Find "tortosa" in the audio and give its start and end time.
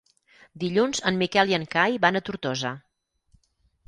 2.31-2.73